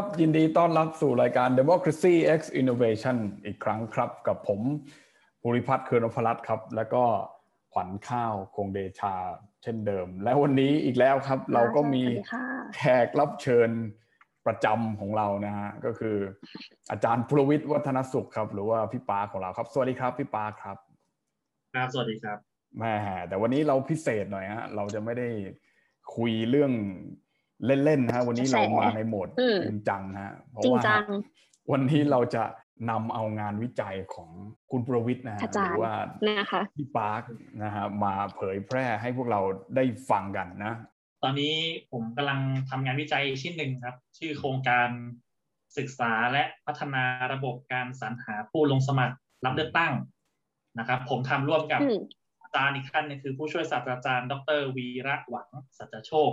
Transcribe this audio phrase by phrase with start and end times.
[0.00, 4.60] วัสดีครับ ยินดีต้อนรับสู่รายการ Democracy X Innovation อีกครั้งครับ กับผม
[5.42, 7.04] ภูริพัฒน์เคือนพลัตน์ครับ แล้วก็
[7.72, 9.14] ขวัญข้าวคงเดชา
[9.62, 12.02] เช่นเดิม และวันนี้อีกแล้วครับ เราก็มี
[12.74, 13.70] แขกรับเชิญ
[14.46, 16.16] ประจำของเรานะฮะก็คือ
[16.90, 20.76] อาจารย์พลวิทย์วัฒนสุขครับ หรือว่าพี่ปาของเราครับ สวัสดีครับพี่ปาครับ
[21.74, 22.38] ครับสวัสดีครับ
[22.78, 22.94] แม่
[23.28, 25.28] แต่วันนี้เราพิเศษหน่อยฮะเราจะไม่ได้
[26.16, 26.72] คุยเรื่อง
[27.66, 29.28] เล่นๆนะฮะวันนี้เรามาในโหมด
[29.66, 30.82] จริงจังฮะเพราะว่า
[31.72, 32.44] วันนี้เราจะ
[32.90, 34.30] นำเอางานวิจัยของ
[34.70, 35.94] คุณประวิทย์นะฮะหรือว่า
[36.76, 37.22] พี่ปาร์ค
[37.62, 39.40] นะฮะมาเผยแพร่ให้พวกเรา
[39.76, 40.74] ได้ฟังกันนะ
[41.22, 41.54] ตอนนี้
[41.92, 44.88] ผมกำลังทำงานวิจัยชิ้นหนึ่งครับ ชื่อโครงการ
[45.78, 49.92] ศึกษาและพัฒนาระบบการสรรหาผู้ลงสมัครรับเลือกตั้ง
[50.78, 51.80] นะครับ ผมทำร่วมกับ
[52.42, 56.30] อาจารย์อีกท่านนึงคือผู้ช่วยศาสตราจารย์ ดรวีระหวังสัจโชค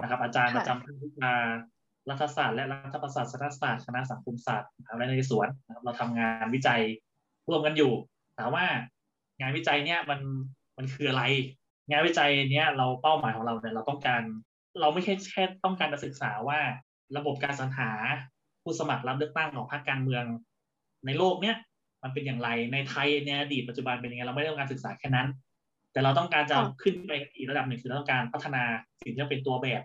[0.00, 1.32] นะครับ อาจารย์ประจำภาควิชา
[2.10, 6.80] รัฐศาสตร์และรัฐประศาสนศาสตร์คณะสังคมศาสตร์มหาวิทยาลัยนเรศวรนะครับเราทำงานวิจัย
[7.48, 7.92] ร่วมกันอยู่
[8.38, 8.66] ถามว่า
[9.40, 10.20] งานวิจัยเนี้ยมัน
[10.76, 11.22] มันคืออะไร
[11.90, 14.22] งานวิจัยเนี้ยเราเป้าหมายของเราเนี่ยเราต้องการ
[14.80, 16.60] เราไม่ใช่แค่ต้องการจะศึกษาว่า
[17.16, 17.90] ระบบการสรรหา
[18.62, 20.24] ผู้สมัครรับเลือกตั้งของพรรคการเมือง
[21.06, 21.56] ในโลกเนี้ย
[22.02, 25.28] มันเป็นอย่างไรในไทยในอดีตปัจจุบันเป็นยังไงเราไม่ได้ต้องการศึกษาแค่นั้น
[25.92, 28.62] แต่เราต้องการจะขึ้นไปอีกระดับหนึ่งคือเราต้องการพัฒนา
[29.02, 29.82] สิ่งที่เป็นตัวแบบ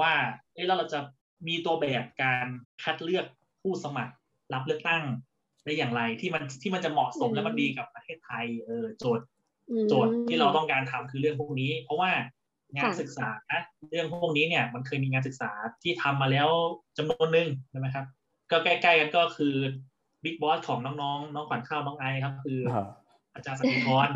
[0.00, 0.12] ว่า
[0.54, 0.98] เอ้แล้วเราจะ
[1.48, 2.46] มีตัวแบบการ
[2.82, 3.26] คัดเลือก
[3.62, 4.14] ผู้สมัคร
[4.52, 5.02] รับเลือกตั้ง
[5.64, 9.26] ได้อย่างไรที่มันที่มันจะเหมาะสมและมันดีกับประเทศไทยเออโจทย์
[9.88, 12.10] โจทย์ที่เราต้องการทำคือเรื่องพวกนี้ เพราะว่า
[12.76, 13.28] งานศึกษา
[13.90, 15.50] เรื่องพวกนี้เนี่ย มันเคยมีงานศึกษา
[15.82, 16.48] ที่ทำมาแล้ว
[16.96, 18.06] จำนวนหนึ่งใช่ไหมครับ
[18.50, 19.54] ก็ใกล้ๆกันก็คือ
[20.24, 22.60] big boss ของน้องๆ น้องขวัญข้าวน้องไอครับ คือ
[23.36, 24.08] อาจารย์สติธร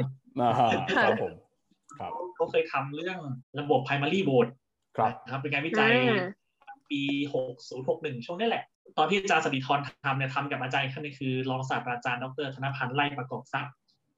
[0.97, 1.33] ครับผม
[2.37, 3.19] เขาเคยทำเรื่อง
[3.61, 4.51] ระบบ primary vote
[5.31, 5.93] ครับเป็นการวิจัย
[6.91, 7.03] ปี
[7.35, 8.65] หกศูนย์หกหนึ่งช่วงนี้แหละ
[8.99, 13.73] ตอนที่อาจารย์สติธรทำเนี่ยทำกับอาจารย์ท่านนี้คือรองศาสตราจารย์ดรธนพันธ์ไล่ประกอบทรัพย์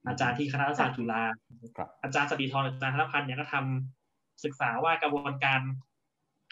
[0.07, 1.23] อาจารย์ที่คณะรัฐศาสตร์จุฬา
[2.03, 5.61] อาจารย์สติธรอาจารย์ธนพันธ์เนี่ยก็ทำศึกษาว่ากระบวนการ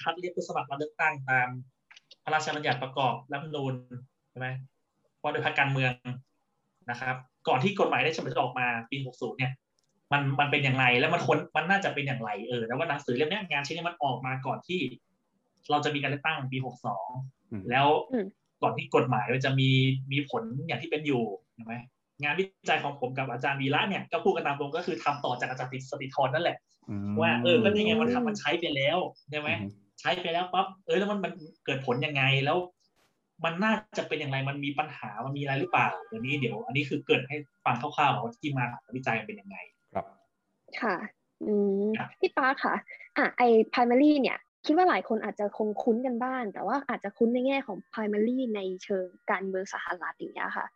[0.02, 1.48] คัดเลือกผู้สมัครรับเลือกตั้งตาม
[2.24, 3.74] พระราชบัญญัติประกอบรัฐธรรมนูญ
[4.32, 4.48] ใช่ไหม
[5.22, 5.92] ว่าโดยพรรคการเมือง
[6.90, 7.16] นะครับ
[7.48, 9.52] ก่อนที่กฎหมายได้ฉบับออกมาปี 60 เนี่ย
[10.12, 14.80] มันมันเป็นอย่างไรแล้วมันควรมันน่าจะเป็นอย่างไรเออแล้วว่าหนังสือเล่มนี้งานชิ้นนี้มันออกมาก่อนที่
[15.72, 16.58] เราจะมีการเลือกตั้งปี
[17.10, 17.88] 62 แล้ว
[18.64, 19.70] ก่อนที่กฎหมายมันจะมี
[20.12, 21.24] มีผลอย่างที่เป็นอยู่
[21.56, 21.74] ใช่ไหม
[22.24, 26.58] งานวิจัยของผมกับอาจารย์วีระเนี่ยก็พูดกันตามตรงก็คือทำต่อจากอาจารย์ติสติธรนั่นแหละ
[27.22, 28.98] ว่าเออก็ยังไงมันทำมันใช้ไปแล้ว
[29.30, 29.50] ใช่ไหม
[30.00, 31.32] ใช้ไปแล้วปั๊บเออแล้วมันมัน
[31.66, 32.58] เกิดผลยังไงแล้ว
[33.46, 39.58] มันน่าจะเป็นอย่างไรมันมีปัญหามันมีอะไรหรือเปล่าเดี๋ยวนี้เดี๋ยว อันนี้คือเกิดให้ฟังคร่าวๆว่าที่มาของวิจัยเป็นยังไง
[39.94, 40.06] ครับ
[40.82, 40.96] ค่ะ
[41.44, 41.86] อืม
[42.20, 42.76] พี่ป้าค่ะ
[43.18, 43.42] อะไอ
[43.74, 50.68] primary เนี่ยคิดว่าหลายคนอาจจะคงคุ้นกันบ้าง แต่ว่าอาจจะคุ้นในแง่ของ primary ในเชิงการเมืองสหรัฐอย่างเงี้ยค่ะ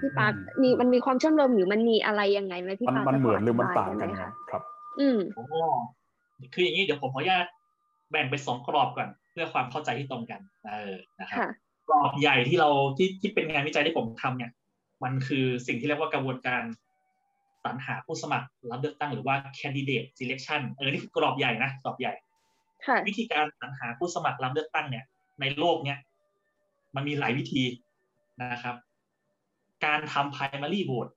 [0.00, 0.26] พี่ปา
[0.62, 4.10] มีมันมีความเชื่อมโยงหรือมันมีอะไรยังไงไหมพี่ปามันเหมือนหรือมันต่างกัน
[4.50, 4.62] ครับ
[5.00, 5.44] อืมโอ้
[6.54, 7.46] คืออย่างนี้เดี๋ยวผมขออนุญาต
[8.10, 11.38] แบ่งเป็นสองกรอบก่อน เพื่อความเข้าใจที่ตรงกัน เออนะครับ
[11.90, 14.50] กรอบใหญ่ที่เราที่ที่เป็นงานวิจัยที่ผมทำเนี่ย
[15.04, 16.62] มันคือสิ่งที่เรียกว่ากระบวนการ
[17.64, 22.12] สรรหาผู้สมัครรับเลือกตั้งหรือว่า candidate selection เออนี่คือกรอบใหญ่นะกรอบใหญ่
[23.08, 25.04] วิธีการสรรหาผู้สมัครรับเลือกตั้งเนี่ย
[25.40, 25.98] ในโลกเนี่ย
[26.94, 27.64] มันมีหลายวิธี
[28.42, 28.76] นะครับ
[29.84, 31.12] การทำ primary vote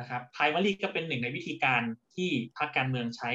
[0.00, 1.82] นะครับ primary ก็เป็นหนึ่งในวิธีการ
[2.14, 3.30] ที่พรรคการเมืองใช้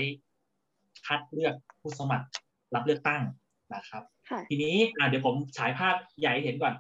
[1.06, 2.28] คัดเลือกผู้สมัคร
[2.76, 3.22] รับเลือกตั้ง
[3.74, 4.04] นะครับ
[4.50, 4.76] ทีนี้
[5.10, 6.74] เดี๋ยวผมฉายภาพใหญ่เห็นก่อน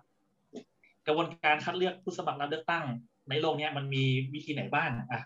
[1.07, 2.85] กระบวนการคัดเลือกผู้สมัครรับเลือกตั้ง
[3.29, 4.03] ในโลกนี้มันมี
[4.33, 5.21] วิธีไหนบ้างอะ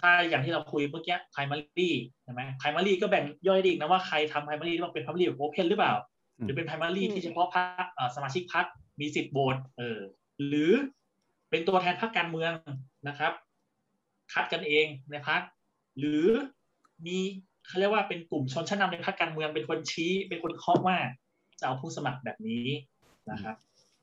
[0.00, 1.88] ถ้าอย่างที่เราคุยเมื่อกี้ primary
[2.22, 5.94] ใช่ไหม primary ก็แบ่งย่อยดีนะว่าใครทำ primary ต้องเป็น primary แบบ open หรือเปล่า
[6.40, 8.66] หรือเป็น primary ที่เฉพาะพรรคสมาชิกพรรค
[9.00, 9.98] มีสิทธิ์โหวตเออ
[10.46, 10.72] หรือ
[11.50, 12.52] เป็นตัวแทนพรรคการเมือง
[13.08, 13.32] นะครับ
[14.32, 15.40] คัดกันเองในพรรค
[15.98, 16.24] หรือ
[17.06, 17.18] มี
[17.68, 20.98] เขาเรียกว่าเป็นกลุ่มชนชั้นนาในพรรคการเมืองเป็นคนชี้ เป็นคนเคาะว่า
[21.60, 22.66] จะเอาผู้สมัครแบบนี้
[23.30, 23.56] นะครับ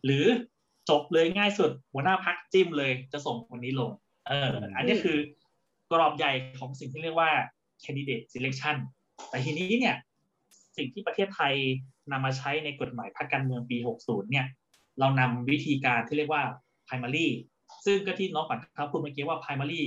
[0.06, 0.26] หรือ
[0.90, 3.92] จบเลยง่ายสุดหัวหน้าพรรคจิ้มเลยจะส่งคนนี้ลง
[4.28, 5.18] เออ อันนี้คือ
[5.92, 7.32] กรอบใหญ่ของสิ่งที่เรียกว่า
[7.84, 8.78] candidate selection
[9.30, 9.96] แต่ทีนี้เนี่ย
[10.78, 11.54] สิ่งที่ประเทศไทย
[12.12, 14.46] นำมาใช้ในกฎหมายพรรคการเมืองปี 60 เนี่ย
[15.00, 16.44] เรานำวิธีการที่เรียกว่า
[16.88, 17.28] primary
[17.86, 19.82] ซึ่งก็ที่น้องขวัญเขาพูดเมื่อกี้ว่า primary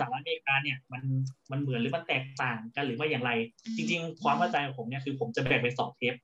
[0.00, 1.02] สหรัฐอเมริกาเนี่ยมัน
[1.50, 3.30] มันเหมือนหรือมันแตกต่างกันหรือว่าอย่างไร
[3.76, 6.14] จริง ๆ ความเข้าใจของผมเนี่ยคือผมจะแบ่งเป็นสองเทป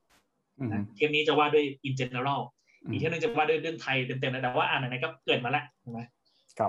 [0.97, 2.41] เทปนี้จะว่าด้วย in general
[2.91, 6.01] อีกเทปนึงจะว่าด้วยเรื่องไทยเต็มๆนะแต่ว่าอ่านไหนก็เกิดมาแล้วถูกไหม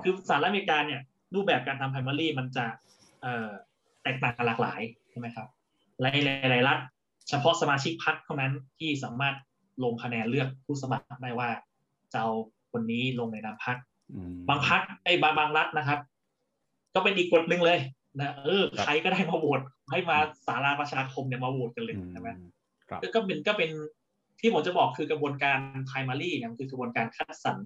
[0.04, 1.00] คือสหรัฐอเมริกาเนี่ย
[1.34, 2.66] รูปแบบการทำ primary มันจะ
[3.22, 3.50] เอ่อ
[4.02, 4.80] แตกต่างกันหลากหลาย
[5.10, 5.48] ใช่ไหมครับ
[6.00, 6.18] หลาย
[6.50, 6.78] หลายรัฐ
[7.28, 9.34] เฉพาะสมาชิกพรรคเท่านั้นที่สามารถ
[9.84, 11.50] ลงคะแนนเลือกผู้สมัครได้ว่า
[12.12, 12.30] จะเอา
[12.72, 13.76] คนนี้ลงในนามพัก
[14.48, 16.00] บางพักไอ้บางบางรัฐนะครับ
[16.94, 17.78] ก็เป็นอีกกฎหนึ่งเลย
[18.20, 19.60] นะเออใครก็ได้มาโหวต
[19.90, 22.28] ให้มาสาราประชาคมเนี่ยมาโหวตกันเลยใช่ไหม
[23.14, 23.70] ก็เป็นก็เป็น
[24.40, 25.58] ที่ผมจะบอกคือกระบวนการ
[25.88, 27.56] primary เนี่ยคือกระบวนการคัดสรร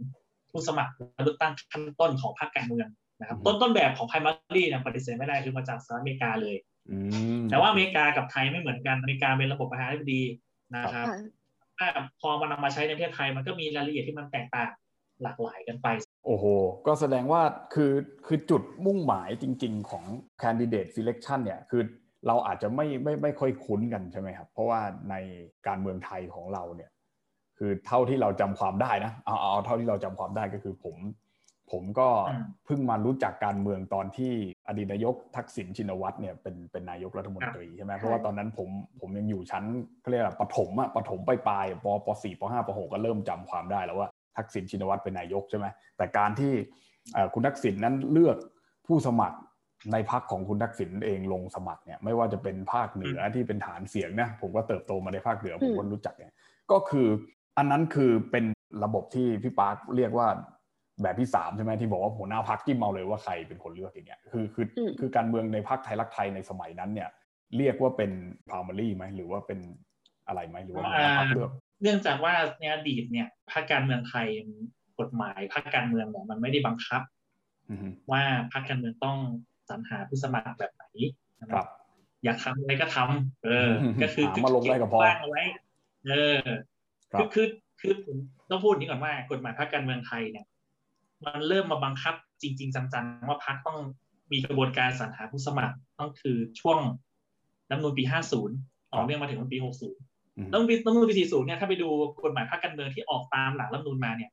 [0.51, 0.93] ผู้สมัคร
[1.25, 2.89] เลือกตั้งขั้นต้นของพรรคการเมือง
[3.21, 6.57] นะครับต้นต้นแบบของ primary เนี่ยปฏิเสธไม่ได้คือมาจากสหรัฐอเมริกาเลย
[7.51, 10.23] แต่ว่าอเมริกากับไทยไม่เหมือนกันอเมริกาเป็นระบบประธานาธิบดี
[10.77, 11.07] นะครับ
[11.79, 11.89] ถ้า
[12.21, 14.71] พอมันนำมาใช้ในประเทศไทยมันก็มีรายละเอียดที่มันแตกต่าง
[15.23, 15.89] หลากหลายกันไป
[16.27, 16.45] โอ้โห
[16.87, 17.43] ก็แสดงว่า
[17.75, 17.93] คือ
[18.27, 20.05] คือจุดมุ่งหมายจริง ๆ ของ
[20.43, 21.83] candidate selection เนี่ยคือ
[22.27, 24.81] เราอาจจะไม่ไม่ไม่ค่อยคุ้นกันใช่ไหมครับ เพราะว่า
[25.11, 25.15] ใน
[25.67, 26.91] การเมืองไทยของเราเนี่ย
[27.59, 30.97] คือเท่าที่เราจำความได้นะเอาเอาเท่าที่เราจำความได้ก็คือผม
[31.75, 32.09] ผมก็
[32.67, 34.33] เพิ่งมารู้จักการเมืองตอนที่
[34.69, 38.69] อดีตนายกทักษิณชินวัตรเนี่ยเป็นเป็นนายกรัฐมนตรีใช่ไหมเพราะว่าตอนนั้นผม
[39.01, 39.65] ผมยังอยู่ชั้น
[40.01, 46.53] เขาเรียกว่าปฐมอะปฐมปลายปปสี่ปห้าปหกก็เริ่มจำความได้แล้วว่า ทักษิณชินวัตรเป็นนายกใช่ไหมแต่การที่
[47.35, 48.37] คุณทักษิณนั้นเลือก
[48.87, 49.39] ผู้สมัคร
[49.93, 56.33] ในพักของคุณทักษิณเองลงสมัครเนี่ยไม่ว่าจะเป็นภาคเหนือที่เป็นฐานเสียงนะผมก็เติบโตมาในภาคเหนือผมก็รู้จักเนี่ย
[56.71, 57.09] ก็คือ
[57.59, 58.45] อันนั้นคือเป็น
[58.85, 60.29] ระบบที่พี่ปาร์คเรียกว่า
[61.03, 64.67] แบบที่สามใช่ไหมที่บอกว่าหัวหน้าพักจิ้มเอาเลยว่าใครเป็นคนเลือกอย่างเงี้ยคือคือ
[65.01, 67.09] คือการเมืองในพักไทยรักไทยในสมัยนั้นเนี่ย
[67.57, 68.11] เรียกว่าเป็น
[68.49, 69.59] พาวมารีไหมหรือว่าเป็น
[70.27, 70.85] อะไรไหมหรือว่า
[71.19, 71.51] พักเลือก
[71.83, 74.27] เนื่องจากว่าในอดีตเนี่ยพรรคการเมืองไทย
[75.01, 77.03] กฎหมายพรรคการเมืองเนี่ยมันไม่ได้บังคับ
[78.13, 78.23] ว่า
[78.53, 79.19] พรรคการเมืองต้อง
[79.69, 80.85] สรรหาผู้สมัครแบบไหน
[81.53, 81.67] ครับ
[82.25, 83.71] อยากทำอะไรก็ทำเออ
[84.03, 85.43] ก็คือมาลงได้กับพอเอาไว้
[86.07, 86.39] เออ
[87.19, 87.47] คือคือ
[87.81, 88.17] คือผม
[88.51, 90.47] ต้องพูดนี้ก่อนว่ากฎหมายพรรคการเมืองไทยเนี่ย
[91.25, 93.79] มันเริ่มมาบังคับจริง ๆ จังๆ ว่าพรรคต้อง
[94.33, 96.79] มีกระบวนการสรรหาผู้สมัครต้องคือช่วง
[97.69, 98.05] รัฐมนูลปี
[98.49, 100.08] 50 ต่อเนื่องมาถึงปี 60
[100.53, 101.89] รัฐมนูลรัฐมนูลปี40เนี่ยถ้าไปดู
[102.25, 104.31] กฎหมายพรรคการเมืองที่ออกตามหลังรัฐมนูลมาเนี่ย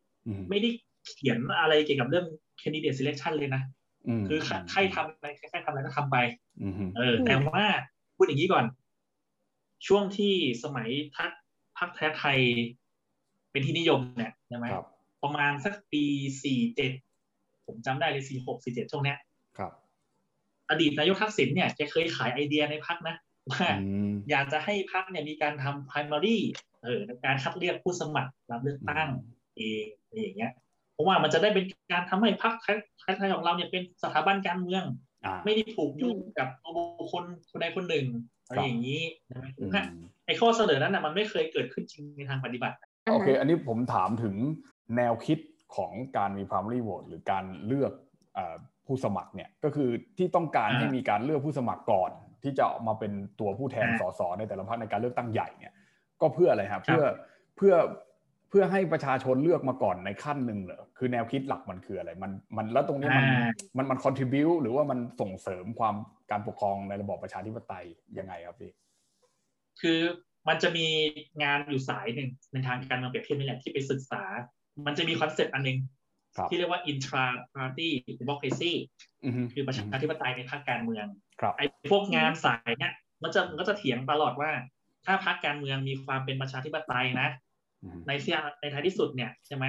[0.49, 0.69] ไม่ได้
[1.07, 2.25] เขียนอะไรเกี่ยวกับเรื่อง
[2.61, 3.61] candidate selection เลยนะ
[4.27, 4.39] คือ
[4.71, 6.17] ใครทำอะไรใครทำอะไรก็ทำไป
[6.97, 7.63] เออ แต่ว่า
[8.15, 8.65] พูดอย่างนี้ก่อน
[9.87, 11.31] ช่วงที่สมัยพัก
[11.77, 12.39] พักแท้ไทย
[13.51, 14.67] เป็นที่นิยมเนี่ยใช่ไหม
[15.23, 16.03] ประมาณสักปี
[16.43, 16.91] สี่เจ็ด
[17.65, 19.17] ผมจำได้เลยสี่หกสี่เจ็ดช่วงเนี้ย
[19.57, 19.71] ครับ
[20.69, 23.15] อดีตนายกทักษิณเนี่ยแกเคยขายไอเดียในพักนะ
[23.51, 23.68] ว่า
[24.30, 26.38] อยากจะให้พักเนี่ยมีการทำ primary
[26.83, 29.09] เออในการคัดเลือกผู้สมัครรับเลือกตั้ง
[29.57, 30.51] เองอะไรอย่างเงี้ย
[30.94, 32.53] เพราะว่ามันจะได้เป็นการทำให้พรรค
[33.18, 34.83] ไทยของเราเนี่ยเป็นสถาบันการเมือง
[35.45, 36.47] ไม่ได้ผูกโยงกับ
[37.00, 38.06] บุคคลคนใดคนหนึ่ง
[38.47, 39.01] อะไรอย่างนี้
[39.75, 39.86] นะ
[40.25, 42.75] ไอ้ข้อเสนอนั้นนะมันไม่เคยเกิดขึ้นจริงในทางปฏิบัติ
[43.12, 44.36] โอเค อันนี้ผมถามถึง
[44.98, 45.39] แนวคิด
[45.75, 47.91] ของการมี primary vote หรือการเลือก
[48.86, 52.12] ผู้สมัครเนี่ยก็คือที่ต้องการให้มีการเลือกผู้สมัครก่อน
[52.45, 55.74] ที่จะมาเป็นตัวผู้แทนสสในแต่ละพรรคในการเลือกตั้งใหญ่เนี่ย
[56.21, 57.06] ก็เพื่ออะไรครับเพื่อ
[57.57, 57.75] เพื่อ
[58.50, 63.25] เพื่อให้ประชาชนเลือกมาก่อนในขั้นหนึ่งเหรอคือแนวคิดหลักมันคืออะไร มันมันแล้วตรงนี้มัน
[63.77, 65.95] มันมันคอนทิบิวหรือว่ามันส่งเสริมความ
[66.31, 67.86] การปกครองในระบอบประชาธิปไตย
[68.18, 68.71] ยังไงครับพี่
[69.81, 70.00] คือ
[70.48, 70.88] มันจะมี
[71.43, 74.24] งานอยู่สายหนึ่งในทางการเมืองเปรียบเทียบนี่แหละที่ไปศึกษา
[74.86, 75.77] มันจะมี concept อันหนึ่ง
[76.50, 77.25] ที่เรียกว่า intra
[77.56, 77.89] party
[78.20, 78.74] democracy
[79.54, 81.06] คือประชาธิปไตยในพรรคการเมือง
[81.58, 84.51] ไอ้พวกงานสายเนี้ยมันจะมันก็จะเถียงตลอดว่า
[85.06, 87.30] ถ้าพรรคการเมืองมีความเป็นประชาธิปไตยนะ
[88.08, 89.65] ในเสียในท้ายที่สุดเนี่ยใช่ไหม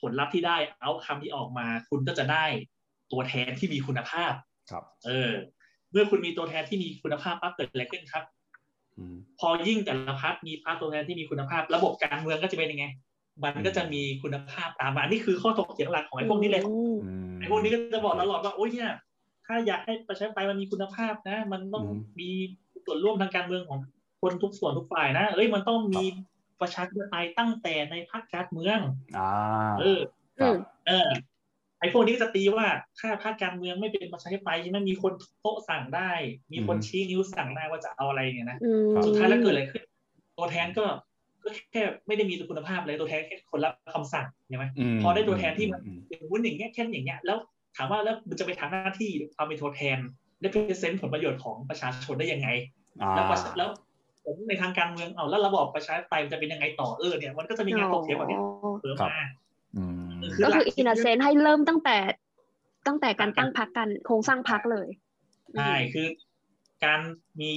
[0.00, 2.44] ผลลัพธ์ที่ได้ outcome ที่ออกมา คุณก็จะได้
[3.12, 4.32] ตัวแทนที่มีคุณภาพ
[4.70, 5.32] ครับ เออ
[5.90, 8.24] เมื่อคุณมีตัวแทนที่มีคุณภาพปั๊บเกิดอะไรขึ้นครับ
[9.40, 12.84] พอยิ่งแต่ละพักมีพรรคตัวแทนที่มีคุณภาพ ระบบการเมืองก็จะเป็นยังไง
[13.42, 16.62] มันก็จะมีคุณภาพตามมานี่คือข้อถกเถียงหลักของไอ้พวกนี้เลย
[17.38, 18.90] ไอ้พวกนี้ก็จะบอกตลอดว่าโอ้ยเนี่ย
[19.46, 21.84] ถ้าอยากให้ประชาธิปไตยมันมีคุณภาพนะ มันต้อง
[22.20, 22.30] มี
[22.84, 23.78] ส่วนร่วมทางการเมืองของ
[24.22, 26.04] คนทุกส่วนทุกฝ่ายนะเอ้ยมันต้องมี
[26.60, 28.78] ประชาธิปไตยตั้งแต่ในพรรคการเมือง
[29.18, 29.30] อ่า
[29.80, 30.00] เออ
[30.86, 31.10] เออ
[31.80, 32.66] ไอ้พวกนี้จะตีว่า
[32.98, 36.12] ถ้าพรรคการเมืองไม่เป็นประชาธิปไตยไม่มีคนโต๊ะสั่งได้
[36.52, 38.58] มีคนชี้นิ้วสั่งได้ว่าจะเอาอะไรเนี่ยนะ
[39.06, 39.82] สุดท้ายแล้วเกิดอะไรขึ้น
[40.36, 40.84] ตัวแทนก็
[41.44, 44.64] ก็แค่ไม่ได้มีคุณภาพเลยตัวแทนแค่คนรับคำสั่งใช่ไหม
[45.02, 47.38] พอได้ตัวแทนที่มันเป็นวุ้นอย่างเงี้ยแค่อย่างเงี้ยแล้ว
[47.76, 49.98] ถามว่าแล้วมันจะไปทำหน้าที่ความเป็นตัวแทน
[50.40, 52.48] ได้เปอร์เซ็นต์ผลประโยชน์ของประชาชนได้ยังไง
[53.14, 53.68] แล้วแล้ว
[54.24, 58.38] ผมในทางการเมืองเอาแล้วระบอบประชาธิปไตยจะเป็นยังไงต่อเออเนี่ยมันก็จะมีงานถกเถียงแบบนี้
[58.80, 59.18] เพิ่มมา
[60.44, 61.96] ก็คืออินเซนให้เริ่มตั้งแต่
[62.86, 64.88] ตั้งแต่การตั้งพักกันโครงสร้างพักเลย
[65.56, 66.06] ใช่คือ
[66.84, 67.00] การ
[67.40, 67.50] มี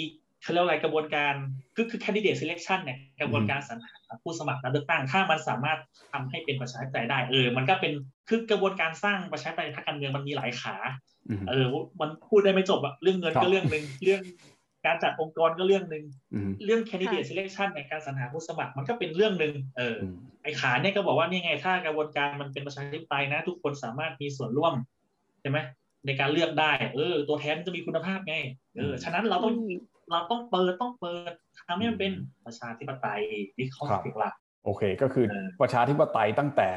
[0.47, 1.33] เขาเรียกอะไรกระบวนการ
[1.75, 5.79] คือคือ candidate selection เนี่ยกระบวนการสรรหาผู้สมัครรับเลือกตั้ง ถ้ามันสามารถ
[6.11, 7.93] ทำให้เป็นประชาธิปไตยได้เออ มันก็เป็น
[8.29, 10.75] คือกระบวนการสร้างประชาธิปไตยทางการเมืองมันมีหลายขา
[11.49, 11.65] เออ
[12.01, 14.21] มันพูดได้ไม่จบอะเรื่องเงินก็เรื่องหนึ่งเรื่อง
[14.85, 16.05] การจัดองค์กรก็เรื่องหนึ่ง
[16.65, 19.97] เรื่อง candidate selection ในการสรรหาผู้สมัครมันก็เป็นเรื่องหนึ่งเออ
[20.43, 24.73] ไอ้ขาเนี่ยก็บอกว่านี่ไงถ้ากระบวนการมันเป็นประชาธิปไตยนะ ทุกคนสามารถมีส่วนร่วม
[25.41, 25.59] ใช่ไหม
[26.05, 28.35] ในการเลือกได้ เออ ตัวแทนจะมีคุณภาพไง
[28.77, 29.55] เออ ฉะนั้นเราต้อง
[30.11, 31.31] เราต้องเปิดต้องเปิด
[31.67, 32.13] ทำให้มันเป็น
[32.45, 33.21] ประชาธิปไตย
[33.55, 34.31] ที่เขาเรียกว่า
[34.65, 35.25] โอเคก็คือ
[35.61, 36.69] ประชาธิปไตยตั้งแต่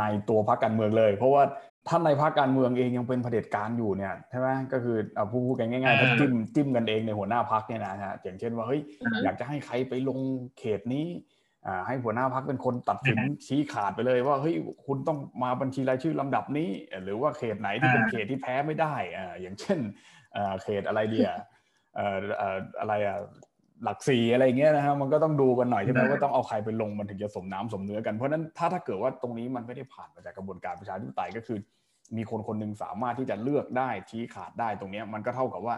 [0.00, 1.42] ในตัวพรรคการเมืองเลย เพราะว่า
[1.88, 8.80] ท่านในพรรคการเมืองเองยังเป็นเผด็จการอยู่เนี่ยใช่ไหมก็คือเอาพูดกันง่ายๆถ้าจิ้มจิ้มกันเองในหัวหน้าพรรคเนี่ยนะฮะอย่างเช่นว่าเฮ้ย
[9.24, 10.18] อยากจะให้ใครไปลง
[10.58, 11.06] เขตนี้
[11.86, 14.54] ให้หัวหน้าพักเป็นคนตัดสินชี้ขาดไปเลยว่าเฮ้ย
[14.86, 16.70] คุณต้องมาบัญชีรายชื่อลำดับนี้
[17.02, 19.78] หรือว่าเขตไหนที่เป็นเขตที่แพ้ไม่ได้อ่าอย่างเช่น
[20.62, 21.30] เขตอะไรเดีย
[22.80, 23.18] อะไรอะ
[23.84, 31.58] หลักสี่อะไรเงี้ยนะฮะมันก็ต้องดูกันหน่อยใช่ไหมว่าต้องเอาใครไปลงมันถึงจะสมน้ำสมเนื้อกันเพราะนั้นถ้าถ้าเกิดว่าตรงนี้มันไม่ได้ผ่านมาจากกระบวนการประชาธิปไตยก็คือ
[32.16, 35.76] มีคนคนหนึ่งสามารถที่จะเลือกได้ชี้ขาดได้ตรงนี้มันก็เท่ากับว่า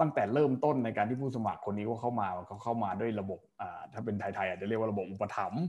[0.00, 5.62] ตั้งแต่เริ่มต้นในการที่ผู้สมัครคนนี้เขาเข้ามาเขาเข้ามาด้วยระบบอ่าถ้าเป็นไทยๆอาจจะเรียกว่าระบบอุปถัมภ์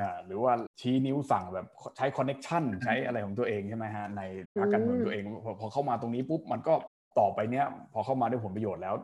[0.00, 4.22] อ่าหรือว่าชี้นิ้วสั่งแบบใช้คอนเน็ชันใช้อะไรของตัวเองใช่ไหมฮะใน
[4.60, 5.24] พรรคการเมืองตัวเอง
[5.60, 6.74] พอเข้ามาตรงนี้ปุ๊บมันก็
[7.18, 8.94] ต่อไปเนี้ยพอเข้ามาด้วยผลประโยชน์แล้ว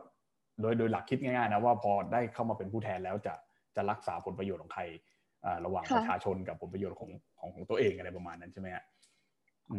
[0.61, 3.35] โดยโดยหลักคิดง่ายๆนะว่าพอได้เข้ามาเป็นผู้แทนแล้วจะ
[3.77, 4.83] จะรักษาผลประโยชน์ของใคร
[5.65, 8.85] ระหว่างประชาชนกับผลประโยชน์ของของของตัวเองอะไรประมาณนั้นใช่ไหมฮะ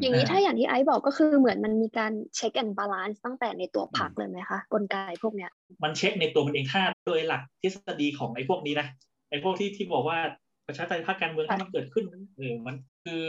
[0.01, 5.51] อย่างนี้ถ้าอย่างที่ไอซ์บอกก็คือเหมือนมันมีการ check and balance ตั้งแต่ในตัวพรรคเลยไหมคะกลไกพวกเนี้ย
[5.84, 8.88] มันเช็คในตัวมันเองค่าโดยหลักทฤษฎีของไอ้พวกนี้นะ
[9.30, 10.18] ไอ้พวกที่ที่บอกว่า
[10.68, 12.06] ประชาธิปไตยพรรคการเมืองถ้ามันเกิดขึ้น
[12.38, 13.25] เออมันคือ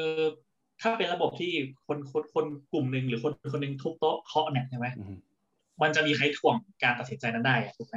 [0.83, 1.53] ถ้าเป็นระบบที่
[1.87, 4.87] คนคนคนกลุ่มหนึ่งหรือคนคนหนึ่งทุบโต๊ะเคาะเนี่ยใช่ไหม
[5.83, 7.97] มันจะมีใครถ่วงการตัดสินใจนั้นได้ถูกไหม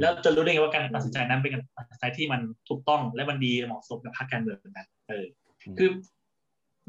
[0.00, 5.24] แล้วจะรู้ได้ไงว่าการตัดสินใจนั้นเป็นการตัดสินใจที่มันถูกต้องและมันดีเหมาะสมกับพรรคการเมืองนั้นเออ
[5.78, 5.88] คือ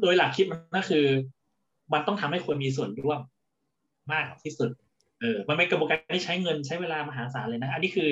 [0.02, 1.06] โดยหลักคิดมันก็คือ
[1.94, 3.20] มันต้องทำให้คนมีส่วนร่วม
[4.12, 4.70] มากที่สุด
[5.20, 8.10] เออ มันไม่กระบวนการที่ใช้เงินใช้เวลามหาศาลเลยนะ อันนี้คือ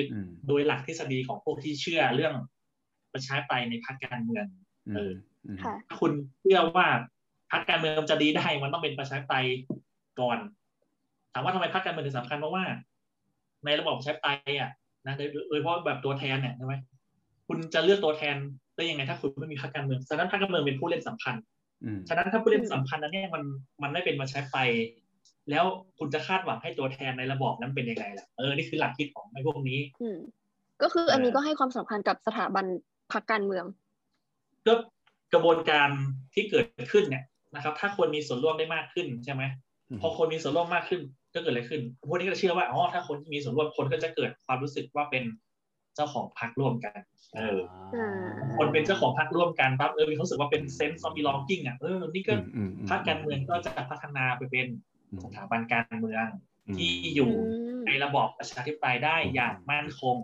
[0.48, 2.34] โดยหลักทฤษฎีของพวกที่เชื่อเรื่อง
[3.12, 4.46] ประชาธิปไตยในพรรคการเมือง
[4.94, 5.12] เออ
[5.88, 6.86] ถ้าคุณเชื่อว่า
[7.50, 9.46] พรรคการเมืองจะดีได้ มันต้องเป็นประชาธิปไตย
[10.20, 12.64] ก่อนถามว่าทำไมพรรคการเมืองถึงสำคัญเพราะว่า
[13.64, 14.70] ในระบบประชาธิปไตยอะ
[15.06, 15.22] นะโด
[15.54, 16.74] ยเฉพาะแบบตัวแทนเนี่ยใช่ไหม
[17.48, 18.36] คุณจะเลือกตัวแทน
[18.76, 21.34] ได้ยังไงถ้าคุณไม่มีพรรคการเมืองฉะนั้นพรรคการเมืองเป็นผู้เล่นสำคัญ
[22.08, 23.42] ฉะนั้นถ้าผู้เล่นสัมพันธ์นั้นเนี่ยมัน
[23.82, 24.56] มันไม่เป็นมาใช้ไป
[25.50, 25.64] แล้ว
[25.98, 29.78] คุณจะคาดหวังให้ตัวแทนในระบอบนั้นเป็นยังไงล่ะเออนี่คือหลักคิดของไอ้พวกนี้
[30.82, 32.64] ก็คืออันนี้ก็ให้ความสำคัญกับสถาบัน
[33.12, 33.64] พรรคการเมือง
[34.66, 34.74] ก็
[35.32, 35.88] กระบวนการ
[36.34, 39.42] ที่เกิดขึ้นเนี่ยนะครับ ถ้าคนมีส่วนร่วมได้มากขึ้นใช่ไหม
[40.00, 41.00] พอคนมีส่วนร่วมมากขึ้น
[41.34, 45.24] ก็เกิดอะไรขึ้น พวกนี้ก็เชื่อว่า อ๋อ ถ้าคนมีส่วนร่วมคนก็จะเกิดความรู้สึกว่าเป็น
[45.94, 46.98] เจ้าของพรรคร่วมกัน
[47.36, 47.58] เออ
[48.58, 52.34] คนเป็นเจ้าของพรรคร่วมกันปั๊บ เออมีความรู้สึกว่าเป็นเซนส์ซอมบี้ลองกิ้งอะ เออ นี่ก็
[52.90, 54.68] พรรคการเมืองก็จะพัฒนาไปเป็น
[55.24, 56.26] สถาบันการเมือง
[56.76, 57.30] ที่อยู่
[57.86, 60.16] ในระบอบประชาธิปไตยได้อย่างมั่นคง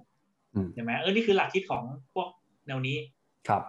[0.75, 1.83] ใช่ไหมเออ นี่คือหลักคิดของ
[2.15, 2.29] พวก
[2.67, 2.99] แนวนี้
[3.49, 3.63] ครับ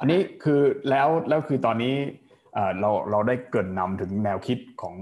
[0.00, 1.94] อันนี้คือแล้วแล้วคือตอนนี้
[2.80, 4.94] เราเราได้เกิดนำถึงแนวคิดของ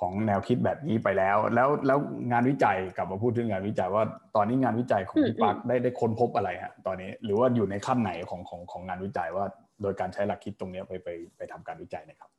[0.00, 1.98] ของแนวคิดแบบนี้ไปแล้ว แล้วแล้ว
[2.32, 4.04] งานวิจัยกลับมาพูดถึงงานวิจัยว่า
[4.36, 9.44] ตอนนี้งานวิจัยของพี่ปักได้ได้ค้นพบอะไรฮะตอนนี้หรือว่าอยู่ในขั้นไหนของของของงานวิจัยว่า
[9.82, 12.30] โดยการใช้หลักคิดตรงนี้ไปไปไปทำการวิจัยนะครับ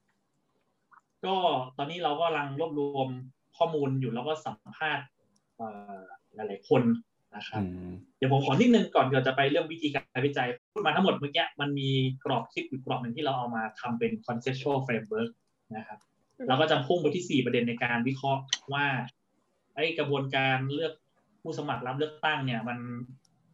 [1.26, 1.36] ก็
[1.78, 3.08] ตอนนี้เราก็กำลังรวบรวม
[3.58, 5.06] ข้อมูลอยู่แล้วก็สัมภาษณ์
[6.36, 6.84] หลายๆคน
[7.36, 7.62] นะครับ
[8.18, 11.90] เดี๋ยวผมขอนิดนึงก่อนเดี๋ยวจะไปเรื่องวิธีการวิจัยพูดมาทั้งหมดเมื่อกี้มันมี
[12.26, 15.32] กรอบคิดอีกกรอบหนึ่งที่เราเอามาทำเป็น conceptual framework
[15.78, 16.00] นะครับ
[16.48, 18.42] เราก็จะพุ่งไปที่สี่ประเด็นในการวิเคราะห์
[18.74, 18.86] ว่า
[19.76, 20.94] ไอ้กระบวนการเลือก
[21.42, 22.80] ผู้สมัครรับเลือกตั้งเนี่ยมัน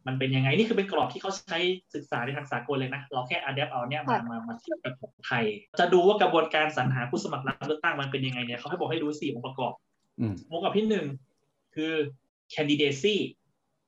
[0.06, 1.58] มันเป็นยังไงนี่คือเป็นกรอบที่เขาใช้
[1.94, 5.44] ศึกษาในทางสากลเลยนะ เราแค่อัดแอปเอาเนี่ยมามามาเทียบกับของไทย
[5.80, 9.72] จะดูว่ากระบวนการสรรหาผู้สมัครรับเลือกตั้งมันเป็นยังไงเนี่ยเขาให้บอกให้ดูสี่องค์ประกอบ
[10.50, 11.06] องค์ประกอบที่หนึ่ง
[11.74, 11.92] คือ
[12.54, 13.16] candidacy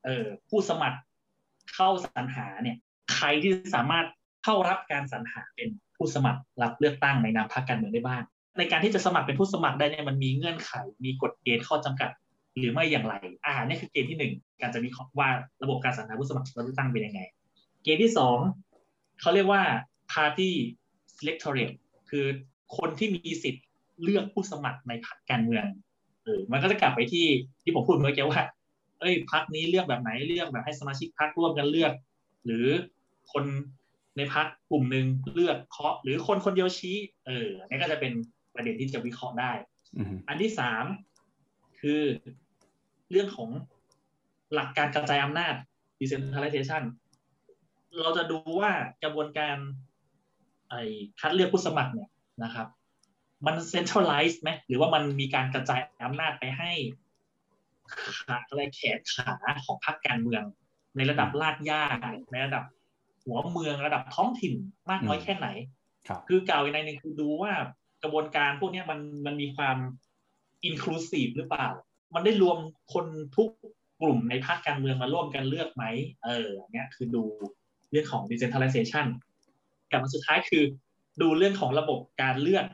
[0.04, 0.98] เอ่อผู้สมัคร
[1.74, 2.76] เข้าสรรหาเนี่ย
[3.14, 4.06] ใครที่สามารถ
[4.44, 8.22] เข้ารับการสรรหาเป็นผู้สมัครรับเลือกตั้งในนามพรรคการเมืองได้บ้าง
[8.58, 10.72] ในการที่จะสมัครเป็นผู้สมัครได้เนี่ยมันมีเงื่อนไข
[11.04, 12.10] มีกฎเกณฑ์ข้อจำกัด
[12.58, 14.88] หรือไม่อย่างไรอ่านี่คือเกณฑ์ที่หนึ่งการจะมี
[15.18, 15.28] ว่า
[15.62, 17.20] ระบบการสรรหาผู้สมัครเลือกตั้งเป็นยังไง
[17.82, 18.38] เกณฑ์ที่สอง
[19.20, 19.62] เขาเรียกว่า
[20.12, 20.50] party
[21.22, 21.74] electorate
[22.10, 22.26] คือ
[22.76, 23.64] คนที่มีสิทธิ์
[24.02, 25.64] เลือกผู้สมัครในพรรคการเมือง
[26.24, 27.26] เออมันก็จะกลับไปที่
[27.62, 28.42] ที่ผมพูดเมื่อกี้ว่า
[29.00, 31.92] เอ้ยพรรคนี้เลือกแบบไหนเลือกแบบให้สมาชิกพรรคร่วมกันเลือก
[32.44, 32.66] หรือ
[33.32, 33.44] คน
[34.16, 36.96] ในพรรคกลุ่มหนึ่งเลือกเคาะหรือคนคนเดียวชี้
[37.26, 38.12] เออนี่ก็จะเป็น
[38.58, 39.52] ประเด็นที่จะวิเคราะห์ได้
[40.28, 40.84] อันที่สาม
[41.80, 42.02] คือ
[43.10, 43.50] เรื่องของ
[44.54, 45.54] หลักการกระจายอำนาจ
[46.00, 46.82] decentralization
[48.02, 48.70] เราจะดูว่า
[49.02, 49.56] กระบวนการ
[50.70, 50.82] ไอ้
[51.20, 52.10] คัดเลือกผู้สมัครเนี่ย
[52.44, 52.66] นะครับ
[53.46, 56.72] มัน centralized ไหมหรือว่ามันมีการกระจายอำนาจไปให้
[57.94, 59.34] ขาอะไรแขนขา
[59.64, 60.44] ของพรรคการเมือง
[60.96, 61.82] ในระดับลาดย่า
[62.32, 62.64] ในระดับ
[63.24, 64.54] หัวเมืองระดับท้องถิ่น
[64.90, 65.48] มากน้อยแค่ไหน
[66.28, 67.52] คือเก่าในนึงคือดูว่า
[68.02, 69.76] กระบวนการพวกนี้มันมันมีความ
[70.64, 71.68] อินคลูซีฟหรือเปล่า
[72.14, 72.58] มันได้รวม
[72.92, 73.48] คนทุก
[74.02, 75.84] กลุ่มในภาคการเมืองมาร่วมกันเลือกไหม
[76.24, 77.24] เออเนี่ยคือดู
[77.90, 79.06] เรื่องของ decentralization
[79.90, 80.64] กับมันสุดท้ายคือ
[81.22, 82.66] ดูเรื่องของระบบการเลือก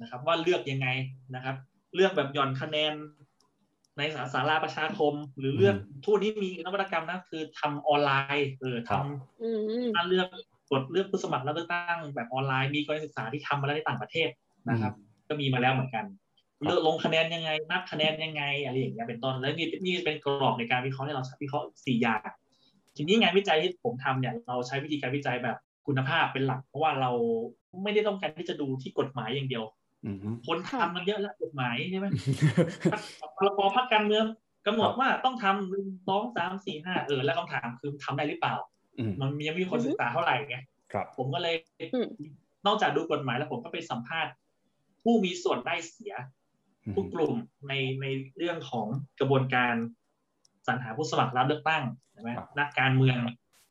[0.00, 0.88] นะครับ ว่าเลือกยังไง
[1.34, 1.56] นะครับ
[1.94, 2.92] เลือกแบบหย่อนคะแนน
[3.98, 10.28] ในสาสาราประชาคม หรือเลือกทุกนี้มีนวัตกรรมนะคือทำออนไลน์เออทำการเลือก
[10.70, 14.28] กดเลือกผู้สมัครแล้วเลือกตั้งแบบออนไลน์มีกรณีศึกษาที่ทำมาแล้วในต่างประเทศ
[14.68, 14.92] นะครับ
[15.28, 16.04] ก็มีมาแล้วเหมือนกัน
[16.64, 22.28] เลือกลงคะแนนยังไง นับคะแนนยังไงอะไรอย่างเงี้ยเป็นต้นแล้วนี่นี่เป็นกรอบในการวิเคราะห์ที่เราใช้วิเคราะห์สี่อย่าง
[22.96, 27.10] ทีนี้งานวิจัยที่ผมทำเนี่ยเราใช้วิธีการวิจัยแบบคุณภาพเป็นหลัก เพราะว่าเรา
[27.82, 29.64] ไม่ได้ต้องการที่จะดูที่กฎหมายอย่างเดียว
[30.46, 32.06] คนทำมันเยอะแล้วกฎหมายใช่ไหม
[33.36, 34.24] พรบพักการเมือง
[34.66, 38.54] กำหนดว่าต้องทำหนึ่งสองสามสี่ห้าเออแล้วคำถามคือทำได้หรือเปล่า
[39.20, 40.56] มันยังมีคนศึกษาเท่าไหร่ไง
[41.16, 41.54] ผมก็เลย
[42.66, 44.32] นอกจากดูกฎหมายแล้วผมก็ไปสัมภาษณ์
[45.02, 46.14] ผู้มีส่วนได้เสีย
[46.96, 47.34] ทุกกลุ่ม
[47.68, 48.06] ในใน
[48.36, 48.86] เรื่องของ
[49.20, 49.74] กระบวนการ
[50.66, 51.82] สรรหาผู้สมัครรับเลือกตั้ง
[52.12, 53.16] ใช่ไหมนักการเมือง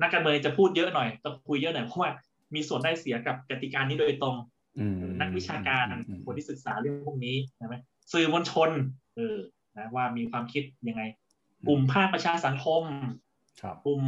[0.01, 2.11] นักการเมืองจะพูดเยอะหน่อยจะคุยเยอะหน่อยเพราะว่า
[2.55, 4.35] มีส่วนได้เสียกับกติกานี้โดยตรง
[5.19, 5.85] นักวิชาการ
[6.25, 7.75] คนที่ศึกษาเรื่องพวกนี้ใช่ไหม
[8.13, 8.69] สื่อมวลชน
[9.15, 9.37] เออ
[9.77, 11.03] นะว่ามีความคิดยังไง
[11.67, 12.83] กลุ่มภาคประชาสังคม
[13.85, 14.01] กลุ่ม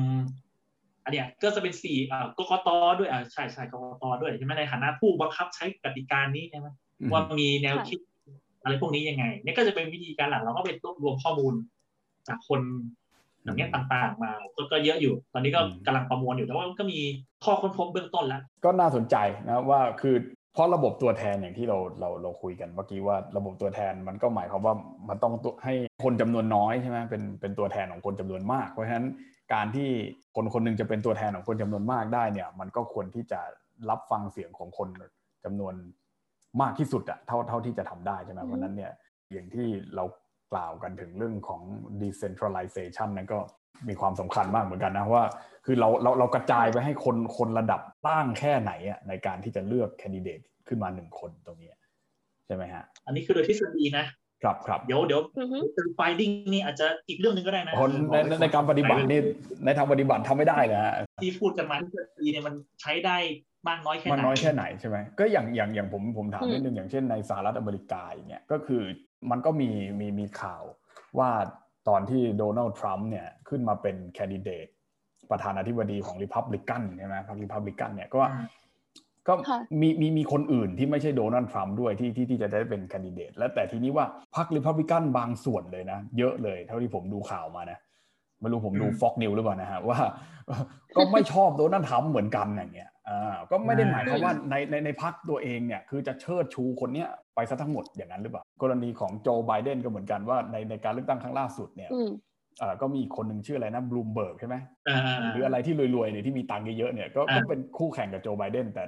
[1.03, 6.68] อันเนี้ยก็จะเป็นสี่อ่ากกตด้วยอ่าใช่ใช่กกตด้วยใช่ไหมในฐานะผู้บังคับใช้กติกานี้ใช่ไหม
[7.12, 8.00] ว่ามีแนวคิด
[8.63, 11.53] อะไรพวกนี้ยังไงนี่ก็จะเป็นวิธีการหลักเราก็ไปรวบรวมข้อมูล
[12.27, 12.62] จากคน
[13.43, 14.31] อย่างเงี้ยต่างๆมา
[14.72, 17.00] ก็เยอะอยู่ ตอนนี้ก็กำลังประมวลอยู่แต่ว่าก็มี
[17.43, 19.16] ข้อค้นพบเบื้องต้นแล้ว ก็น่าสนใจ
[19.48, 20.16] นะว่าคือ
[20.53, 24.75] เพราะระบบตัวแทนอย่างที่เราเราเราคุยกันเมื่อกี้ว่าระบบตัวแทนมันก็หมายความว่า
[25.09, 29.07] มันต้องให้คนจำนวนน้อยใช่ไหมเป็นเป็นตัวแทนของคนจำนวนมาก เพราะฉะนั้น
[29.53, 29.89] การที่
[30.35, 33.39] คนคนนึงจะเป็นตัวแทนของคนจำนวนมากได้เนี่ย มันก็ควรที่จะ
[33.89, 34.89] รับฟังเสียงของคน
[35.46, 35.74] จำนวน
[36.61, 38.92] มากที่สุดอะเท่าเท่าที่จะทำได้ใช่ไหมเพราะนั้นเนี่ย
[39.31, 40.05] อย่างที่เรา
[40.53, 41.61] กล่าวกันถึงเรื่องของ
[42.01, 43.39] decentralization นั้นก็
[43.87, 45.24] มีความสำคัญมากเหมือนกันนะว่า
[45.66, 51.72] คือเราเราเรากระจายไปให้คนคนระดับตั้งแค่ไหนอะในการที่จะเลือกแคนดิเดตขึ้นมาหนึ่งคนตรงนี้
[52.46, 54.05] ใช่ไหมฮะ อันนี้คือโดยทฤษฎีนะ
[54.44, 55.22] ครับครับเดี๋ยวเดี๋ยว
[55.75, 57.74] เป็นไฟดิ้งนี่อาจจะอีกเรื่องหนึ่งก็ได้นะ
[58.11, 59.22] ในในการปฏิบัตินี่
[59.66, 63.18] ในทางปฏิบัติทำไม่ได้เลยฮะที่พูดกันมาทฤษฎีเนี่ยมันใช้ได้
[63.67, 68.83] มากน้อยแค่ไหนมากน้อยแค่ไหนใช่ไหมก็อย่างอย่างอย่างผมผมถามนิดนึงอย่างเช่นในสหรัฐอเมริกาอย่างเงี้ยก็คือ
[69.31, 70.63] มันก็มีมีมีข่าว
[71.19, 71.29] ว่า
[71.89, 74.67] ตอนที่โดนัลด์ทรัมป์เนี่ยขึ้นมาเป็นแคนดิเดต
[75.31, 78.21] ประธานาธิบดีของริพับลิกันใช่ไหมพรรคริพับลิกันเนี่ยก็
[79.27, 79.33] ก็
[79.81, 87.79] มีมีมีคนอื่นที่ไม่ใช่โดนัลด์ทรัมป์ด้วยที่ที่ที่จะได้เป็นแคนดิเดต และแต่ทีนี้ว่าพรรคริพับลิกันบางส่วนเลยนะ เยอะเลยเท่าที่ผมดูข่าวมานะ
[88.44, 90.00] ไม่รู้ผมดู Fox News หรือเปล่านะฮะว่า
[90.98, 101.90] ก็ไม่ชอบโดนัลด์ทรัมป์เหมือนกันอย่างเงี้ยอ่าก็ไม่ได้หมายความว่าในในในพรรคตัวเองเนี่ยคือจะเชิดชูคนเนี้ยไปซะทั้งหมดอย่างนั้นหรือเปล่ากรณีของโจไบเดนก็เหมือนกันว่าในในการเลือกตั้งครั้งล่าสุดเนี่ย
[102.62, 104.56] อ่าก็มีคนหนึ่งชื่ออะไรนะบลูมเบิร์กใช่ไหม
[105.34, 108.84] หรืออะไรที่รวยๆเนี่ยที่มีตังค์เยอะๆเนี่ยก็ก็เป็นคู่แข่งกับโจไบเดนแต่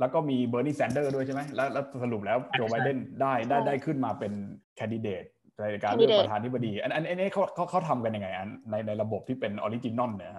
[0.00, 4.32] แล้วก็มีเบอร์นีแซนเดอร์ด้วยใช่ไหมแล้วสรุปแล้วโจไบเดนได้ได้ได้ขึ้นมาเป็น
[4.76, 5.24] แคนดิเดต
[5.58, 10.32] ในการเลือกประธานาธิบดี อันอันนี้เขาเขาเขาทำกันยังไงอันในในระบบที่เป็น original เนี่ย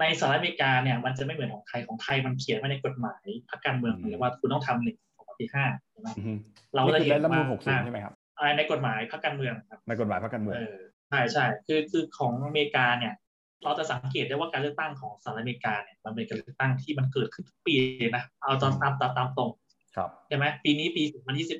[0.00, 6.08] ในสหรัฐอเมริกาเนี่ยมันจะไม่เหมือนของไทยของไทยมันเขียนไว้ในกฎหมายพรรคการเมืองเลยว่าคุณต้องทำหนึ่งของปีห้าใช่ไหม
[6.74, 7.42] เราจะเห็นว่า
[7.84, 8.14] ใช่ไหมครับ
[8.56, 10.56] ในกฎหมายพรรคการเมืองครับในกฎหมายพรรคการเมือง
[11.08, 13.14] ใช่ใช่คือคือของอเมริกาเนี่ย
[13.64, 17.74] เราจะสังเกตได้ว่าการเลือกตั้งของสหรัฐอเมริกาเนี่ยมันเป็นการเลือกตั้งที่มันเกิดขึ้นทุกปี
[18.16, 19.50] นะเอาตามตามตามตามตรง
[19.96, 21.02] ครับใช่ไหมปีนี้ปี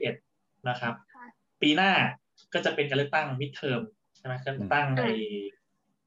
[0.04, 0.94] 2021 นะครับ
[1.62, 1.92] ปีหน้า
[2.54, 3.80] ก็จะเป็นการเลือกตั้งมิดเทอม
[4.16, 5.04] ใช่ไหมการเลือกตั้งใน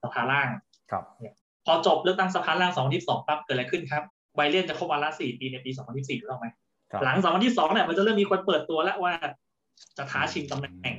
[0.02, 0.50] สภาล่าง
[0.92, 1.04] ครับ
[1.66, 4.04] พอจบเลือกตั้งสภาล่าง2022ปั๊บเกิดอะไรขึ้นครับ
[4.36, 6.48] ไบเดนจะครบวาระ4ปีในปี2024ถูกต้องไหม
[7.04, 9.14] หลัง2022เนี่ยมันจะเริ่มมีคนเปิดตัวแล้วว่า
[9.98, 10.98] จะท้าชิงตำแหน่ง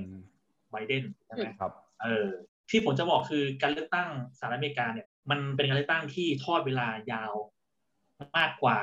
[0.70, 2.28] ไบเดนใช่ไหมครับ เออ
[2.70, 7.32] ที่ผมจะบอกคือการเลือกตั้งสหรัฐอเมริกาเนี่ย มันเป็นการเลือกตั้งที่ทอดเวลายาว
[8.38, 8.78] มากกว่า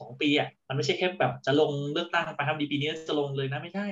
[0.00, 3.88] สองปีอะมันไม่ใช่แค่แบบจะลงเลือกตั้งไปทำดีปีนี้จะลงเลยนะไม่ใช่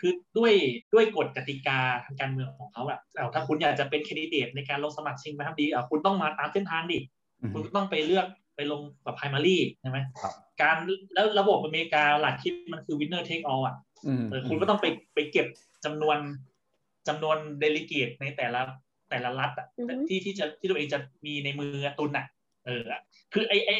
[0.00, 0.52] คือด้วย
[0.94, 2.98] ด้วยกฎกติกาทางการเมืองของเขาอะ
[3.34, 6.98] ถ้าคุณอยากจะเป็นแคนดิเดตในการลงสมัครชิงไปทำดีอะคุณต้องมาตามเส้นทางดิ
[7.52, 9.98] คุณต้องไปเลือกไปลงแบบไพรมารีใช่ไหม
[10.62, 10.76] การ
[11.14, 13.76] แล้วระบบอเมริกาหลักคิดมันคือ winner take all อะ
[14.48, 15.46] คุณก็ต้องไปไปเก็บ
[15.84, 16.18] จำนวน
[17.08, 18.60] จำนวนเดลิเกตในแต่ละ
[19.10, 19.66] แต่ละรัฐอะ
[20.08, 22.26] ที่ที่จะที่ตัวเองจะมีในมือตุนอะ
[22.66, 22.82] เออ
[23.32, 23.70] คือไอไอ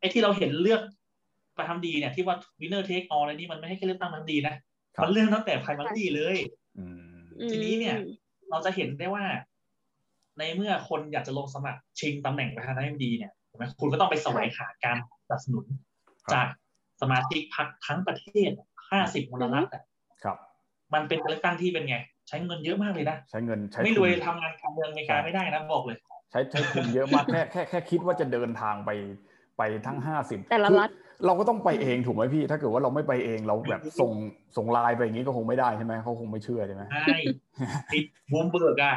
[0.00, 0.80] ไอที่เราเห็นเลือก
[1.58, 4.54] ประทำดีเนี่ยที่ว่า winner take all อะไรนี่มันไม่ให้แค่เลือกตั้งมันดีนะ
[5.02, 6.36] มันเรื่องตั้งแต่ไพรมารีเลย
[7.50, 9.24] ทีนี้เนี่ยเเราจะเห็นได้ว่า
[10.38, 13.32] ในเมื่อคนอยากจะลงสมัครชิงตำแหน่งประธานาธิบดีเนี่ย
[13.80, 15.64] คุณก็ต้องไปแสวงหาการสนับสนุน
[16.32, 16.46] จาก
[17.00, 18.50] สมาชิกพรรคทั้งประเทศ
[18.90, 19.82] ห้าสิบมลรัฐอะ
[20.24, 20.36] ครับ
[20.94, 21.96] มันเป็นการเลือกตั้งที่เป็นไง
[22.28, 25.98] ใช้เงินเยอะมากเลยนะใช้เงินใช้ไม่รวยทำงานการเมืองอเมริกาไม่ได้นะบอกเลย
[26.30, 28.90] ใช้ใช้ทุนเยอะมากแค่แค่แค่คิดว่าจะเดินทางไป
[29.58, 30.90] ไปทั้งห้าสิบแต่ละรัฐ
[31.26, 34.12] เราก็ต้องไปเองถูกไหมพี่ ถ้าเกิดว่าเราไม่ไปเองเราแบบส่ง
[34.56, 37.18] ส่งไลน์ไปอย่างนี้ก็คงไม่ได้ใช่ไหมเขาคงไม่เชื่อใช่ไหมใช่
[37.92, 38.96] ติดบลูมเบิร์กอะ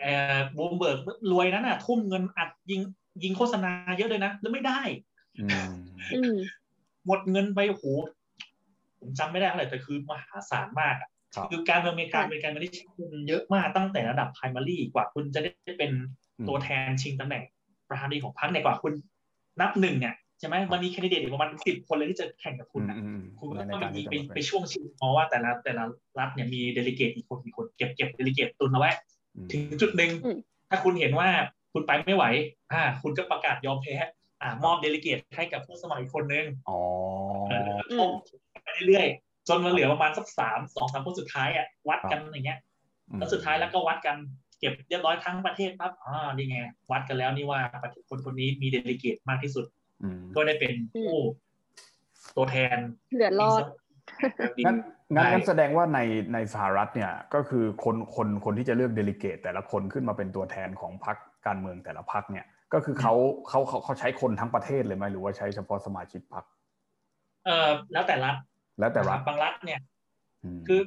[0.00, 0.98] เอ่อบลูมเบิร์ก
[1.32, 2.80] รวยนั้นอะทุ่มเงินอัดยิง
[3.22, 4.80] ยิงโฆษณาเยอะเลยนะแล้วไม่ได้
[7.06, 7.84] หมดเงินไปโห
[9.00, 11.10] ผมจำไม่ได้เท่าไหร่แต่คือมหาศาลมากอะ
[11.50, 15.90] คือการเมืองอเมริกาเป็นการเมืองที่ทุนเยอะมากตั้งแต่ระดับ primary กว่าคุณจะได้เป็น
[16.48, 17.42] ตัวแทนชิงตำแหน่ง
[17.88, 18.92] ประธานาธิบดีของพรรคเนี่ยกว่าคุณ
[19.60, 22.96] นับหนึ่งเนี่ยใช่ไหมมันมีแคนดิเดตประมาณสิบคนเลยที่จะแข่งกับคุณนะ
[23.38, 25.84] คุณก็ต้องมีไปไปช่วงชิงเพราะว่าแต่ละแต่ละ
[26.18, 28.90] รัฐเนี่ยมีเดลิเกตอีกคนอีกคนเก็บเก็บเดลิเกตตุนเอาไว้
[29.52, 30.10] ถึงจุดหนึ่ง
[30.68, 31.28] ถ้าคุณเห็นว่า
[31.72, 32.24] คุณไปไม่ไหว
[32.72, 33.94] อ่า คุณก็ประกาศยอมแพ้
[34.42, 36.78] อ่ามอบเดลิเกตให้กับผู้สมัครอีกคนนึงอ๋อ
[38.64, 42.58] ไปเรื่อยๆจนมันเหลือประมาณสักสามสองสามคนสุดท้ายอะวัดกันอย่างเงี้ย
[43.18, 44.16] แล้วสุดท้ายแล้วก็วัดกัน
[44.60, 46.58] เก็บเรียบร้อยทั้งประเทศปั๊บอ่านี่ไง
[46.90, 47.60] วัดกันแล้วนี่ว่า
[48.08, 49.64] คนคนนี้มีเดลิเกตมากที่สุด
[50.34, 51.08] ก็ได้เป็นผู้
[52.36, 52.76] ตัวแทน
[53.14, 53.62] เหลือรอด
[54.64, 54.76] งั้น
[55.14, 56.00] งั้นแสดงว่าใน
[56.32, 63.14] ในสหรัฐเนี่ยก็คือคนคนคนที่จะเลือกเดลิเกต แต่ละคนขึ้นมาเป็นตัวแทนของพรรคการเมืองแต่ละพรรคเนี่ย ก็คือเขา
[63.48, 66.44] เขาเขาเขาใช้คนทั้งประเทศเลยไหมหรือว่าใช้เฉพาะสมาชิกพรรค
[67.46, 68.36] เออแล้วแต่รัฐ
[68.78, 69.80] แล้วแต่รัฐบางรัฐเนี่ย
[70.68, 70.80] คือ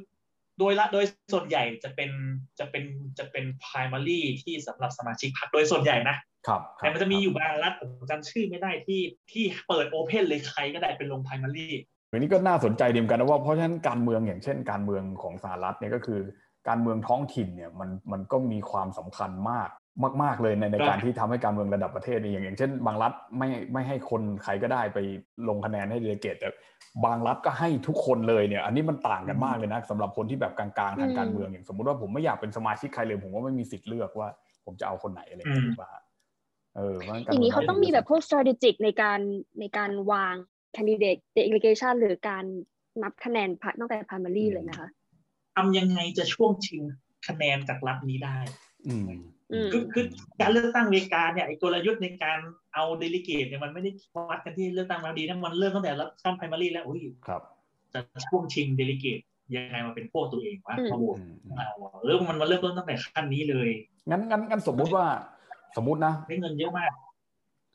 [0.58, 2.10] โดยละโดยส่วนใหญ่จะเป็น
[2.58, 2.84] จะเป็น
[3.18, 9.00] จะเป็น primary ที่สำหรับสมาชิกพรรคโดยส่วนใหญ่นะครับแต่มันจะมีอยู่บางรัฐผมจำชื่อไม่ได้ที่
[9.32, 11.68] ที่เปิดโอเพนเลยใครก็ได้เป็นลง primary
[12.10, 16.20] อันนี้ก็น่าสนใจดีเหมือนกันนะว่าเพราะฉะนั้นการเมืองอย่างเช่น การเมืองของสหรัฐเนี่ยก็คือ
[16.68, 19.70] การเมืองท้องถิ่นเนี่ยมันมันก็มีความสำคัญมาก
[20.22, 24.98] มากๆเลยในในการที่ทำให้การเมืองระดับประเทศนี่อย่างอย่างเช่น บางรัฐไม่ไม่ให้คนใครก็ได้ไป
[25.48, 26.48] ลงคะแนนให้เดลิเกตแต่
[27.04, 34.28] บางรัฐก็ให้ทุกคนเลยเนี่ย อันนี้มันต่างกันมากเลยนะสำหรับคนที่แบบกลางๆทางการเมืองอย่างสมมติว่าผมไม่อยากเป็นสมาชิกใครเลยผมว่าไม่มีสิทธิ์เลือกว่า
[34.64, 35.92] ผมจะเอาคนไหนอะไรอย่างเงี้ยว่า
[36.76, 36.96] เออ
[37.30, 39.20] อย่างนี้เขาต้องมีแบบพวก strategic ในการ
[39.60, 40.34] ในการวาง
[40.76, 42.44] candidate delegation หรือการ
[43.02, 43.48] นับคะแนน
[43.80, 44.88] ตั้งแต่ primary เลยนะคะ
[45.56, 46.82] ทำยังไงจะช่วงชิง
[47.28, 48.36] คะแนนจากรัฐนี้ได้
[48.73, 48.73] อืม
[49.72, 50.04] คือคือ
[50.40, 52.38] การเลือกตั้งอเมริกาเนี่ยไอ้กลยุทธ์ในการ
[52.74, 53.90] เอา delegate เนี่ยมันไม่ได้
[54.28, 57.42] วัดกันที่เลือกตั้งมาดีนะมันเริ่มตั้งแต่รับขั้น primary แล้วอุ้ยครับ
[57.92, 59.18] จะช่วงชิง delegate
[59.54, 61.18] ยังไงมาเป็นพวกตัวเองวะพอโหวต
[62.02, 63.68] เออมันมาเริ่มต้นตั้งแต่ขั้นนี้เลย
[64.10, 65.06] งั้นงั้นงั้นสมมุติว่า
[65.76, 66.92] สมมุตินะได้เงินเยอะมาก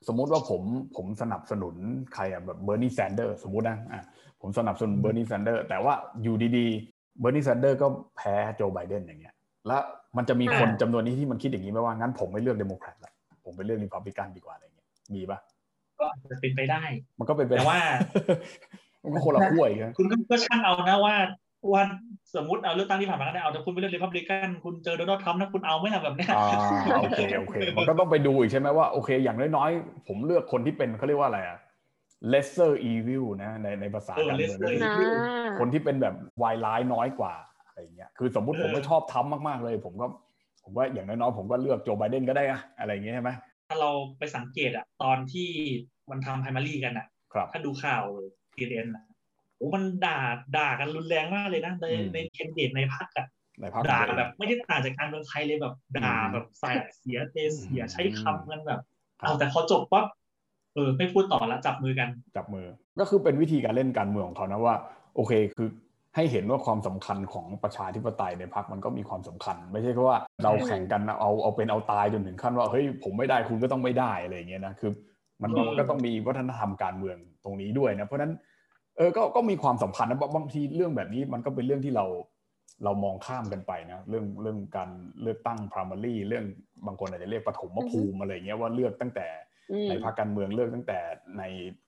[0.07, 0.61] สมมุติว่าผม
[0.95, 1.75] ผมสนับสนุน
[2.13, 4.01] ใครอะแบบเบอร์นีแซนเดอร์สมมุตินะอะ
[4.41, 5.93] ผมสนับสนุนเบอร์นีแซนเดอร์แต่ว่า
[6.23, 9.35] อยู่ดีๆเบอร์นีแซนเดอร์ก็แพ้โจไบเดนอย่างเงี้ย
[9.67, 9.83] แล้ว
[10.17, 13.13] มันจะมีคนจำนวนนี้ที่มันคิดอย่างนี้ไหมว่างั้นผมไม่เลือกเดโมแครตละ
[13.45, 15.39] ผมไปเลือกรีพับลิกันดีกว่าอะไรเงี้ยมีปะ
[15.99, 16.81] ก็จะเป็นไปได้
[17.19, 17.81] มันก็เป็นไปแต่ว่า
[19.03, 21.15] มันก็คนละขั้วอีกคุณก็ช่างเอานะว่า
[21.73, 21.83] ว่า
[22.35, 31.59] สมมติเอาเลือกตั้งที่ผ่านมาก็ได้เอาแต่คุณไปเลือกรีพับลิกันคุณเจอโดนัลด์ทรัมป์นะคุณเอาไม่ทำแบบนี้อ่าโอเคโอเค มันก็ต้องไปดูอีกใช่ไหมว่าโอเค อย่างน้อยๆ ผมเลือกคนที่เป็นเขาเรียกว่าอะไรอะ
[32.33, 35.17] lesser evil นะในในภาษาการเมือง
[35.59, 37.33] คนที่เป็นแบบวายร้ายน้อยกว่า
[37.79, 40.07] อะไรเงี้ยคือสมมุติผมไม่ชอบทำมากๆเลย ผมก็
[40.63, 43.29] ผมว่าอย่างน้อยๆผมก็เลือกโจไบเดนก็ได้อะอะไรอย่างเงี้ยใช่ไหม
[43.67, 45.49] ถ้าเราไปสังเกตอะตอนที่
[46.09, 47.07] มันทำไพรมารีกันอะ
[47.51, 48.03] ถ้าดูข่าว
[48.53, 49.03] ทีเอ็นอะ
[49.57, 50.19] โอ้มันด่า
[50.57, 53.27] ด่ากันรุนแรงมากเลยนะในในเคนเดตในพักอะ
[53.89, 58.81] ด่าแบบไม่ได้ต่างจากการเมืองไทยเลยแบบด่าแบบใส่เสียเทเสียใช้คำกันแบบ
[59.19, 60.05] เอาแต่พอจบปั๊บ
[60.75, 62.65] เออไม่พูดต่อแล้วจับมือกัน จับมือ
[62.99, 64.75] ก็คือเป็นวิธีการเล่นการเมืองของเขานะว่า
[65.15, 65.69] โอเคคือ
[66.15, 74.91] ให้เห็นว่าความสำคัญของประชาธิปไตยในพรรคมันก็มีความสำคัญ ไม่ใช่แค่ว่าเราแข่งกันเอาเอาเป็นเอาตายจนถึงขั้นว่าเฮ้ยผมไม่ได้คุณก็ต้องไม่ได้อะไรอย่างเงี้ยนะคือ
[75.43, 78.33] มันก็ต้องมีวัฒนธรรมการเมืองตรงนี้ด้วยนะเพราะนั้น
[78.97, 82.05] เออก็ก็มีความสำคัญนะบางทีเรื่องแบบนี้มันก็เป็นเรื่องที่เรา
[82.83, 84.89] เรามองข้ามกันไปนะเรื่องเรื่องการ
[85.21, 86.45] เลือกตั้ง primary เรื่อง
[86.85, 89.27] บางคนอาจจะเรียกปฐมภูมิอะไรเงี้ยว่าเลือกตั้งแต่
[89.89, 90.99] ในพรรคการเมืองเลือกตั้งแต่
[91.37, 91.43] ใน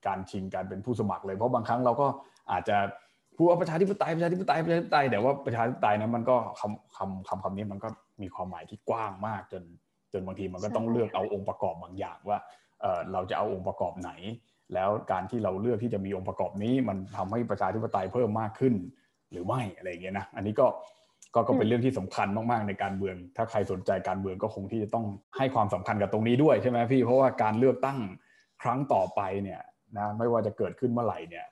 [0.07, 2.07] การชิงการเป็นผู้สมัครเลยเพราะบางครั้งเราก็
[2.51, 2.77] อาจจะ
[3.41, 7.89] พูดว่าประชาธิปไตยประชาธิปไตยประชาธิปไตยแต่ว่าประชาธิปไตยนะมันก็คำคำคำคำนี้มันก็
[8.21, 9.63] มีความหมายที่กว้างมากจน
[10.13, 12.37] จนบางทีมันก็ต้องเลือกเอาองค์ประกอบบางอย่างว่า
[12.81, 14.11] เออเราจะเอาองค์ประกอบไหน
[14.73, 18.73] แล้วการที่เราเลือกที่จะมีองค์ประกอบนี้มันทำให้ประชาธิปไตยเพิ่มมากขึ้น
[19.31, 20.67] หรือไม่อะไรอย่างเงี้ยนะอันนี้ก็
[21.35, 25.05] ก็ก็เป็นเรื่องที่สำคัญมากๆในการเมือง ถ้าใครสนใจการเมืองก็คงที่จะต้อง
[25.37, 27.99] ให้ความสำคัญกับตรงนี้ด้วยใช่ไหมพี่เพราะว่าการเลือกตั้ง
[28.63, 29.61] ครั้งต่อไปเนี่ย
[29.97, 31.45] นะไม่ว่าจะเกิดขึ้นเมื่อไหร่เนี่ย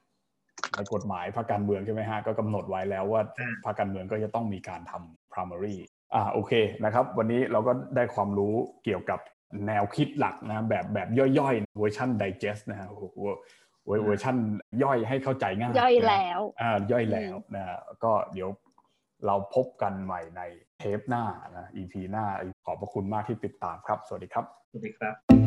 [0.76, 3.22] ในกฎหมายพรรคการเมืองใช่ไหมฮะก็กำหนดไว้แล้วว่า
[3.66, 5.76] พรรคการเมืองก็จะต้องมีการทำ primary
[6.14, 9.20] อ่าโอเคนะครับ วันนี้เราก็ได้ความรู้เกี่ยวกับ
[9.68, 11.08] แนวคิดหลักนะแบบแบบ
[11.40, 12.88] ย่อยๆเวอร์ชันไดเจสนะฮะ
[13.88, 14.36] เวอร์ชัน
[14.84, 17.64] ย่อยให้เข้าใจง่ายย่อยแล้วอ่าย่อยแล้วนะ
[18.04, 18.50] ก็เดี๋ยว
[19.26, 20.42] เราพบกันใหม่ใน
[20.80, 21.24] เทปหน้า
[21.58, 22.26] นะ EP หน้า
[22.66, 25.39] ขอบพระคุณมากที่ติดตามครับ สวัสดีครับ สวัสดีครับ